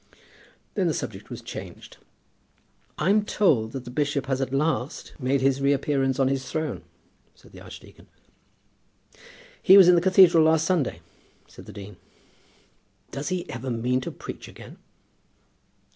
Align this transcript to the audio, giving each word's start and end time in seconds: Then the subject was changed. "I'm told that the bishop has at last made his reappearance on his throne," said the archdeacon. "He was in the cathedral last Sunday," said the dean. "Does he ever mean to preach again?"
Then 0.73 0.87
the 0.87 0.95
subject 0.95 1.29
was 1.29 1.43
changed. 1.43 1.97
"I'm 2.97 3.23
told 3.23 3.71
that 3.73 3.85
the 3.85 3.91
bishop 3.91 4.25
has 4.25 4.41
at 4.41 4.51
last 4.51 5.13
made 5.19 5.41
his 5.41 5.61
reappearance 5.61 6.17
on 6.17 6.27
his 6.27 6.49
throne," 6.51 6.81
said 7.35 7.51
the 7.51 7.61
archdeacon. 7.61 8.07
"He 9.61 9.77
was 9.77 9.87
in 9.87 9.93
the 9.93 10.01
cathedral 10.01 10.43
last 10.45 10.65
Sunday," 10.65 11.01
said 11.47 11.67
the 11.67 11.71
dean. 11.73 11.97
"Does 13.11 13.29
he 13.29 13.47
ever 13.47 13.69
mean 13.69 14.01
to 14.01 14.09
preach 14.09 14.47
again?" 14.47 14.79